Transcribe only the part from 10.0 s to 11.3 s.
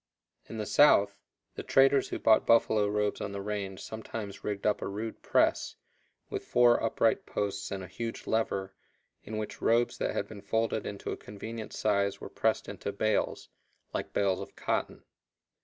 had been folded into a